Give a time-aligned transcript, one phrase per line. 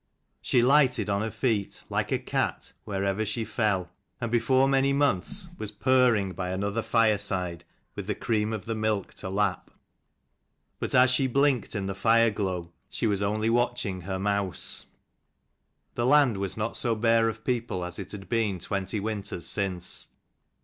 [0.41, 5.49] She lighted on her feet, like a cat, wherever she fell: and before many months
[5.59, 9.67] was purring by another fireside, with the cream of the milk to lap.
[10.79, 14.87] 271 But as she blinked in the fireglow, she was only watching her mouse.
[15.93, 20.07] The land was not so bare of people as it had been twenty winters since.